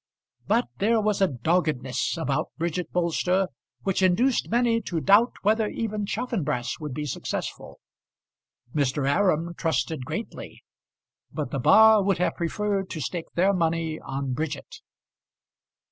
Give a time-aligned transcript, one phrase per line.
[0.47, 3.49] But there was a doggedness about Bridget Bolster
[3.83, 7.79] which induced many to doubt whether even Chaffanbrass would be successful.
[8.73, 9.07] Mr.
[9.07, 10.63] Aram trusted greatly;
[11.31, 14.77] but the bar would have preferred to stake their money on Bridget.